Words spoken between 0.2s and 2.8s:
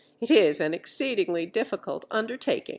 is an exceedingly difficult undertaking.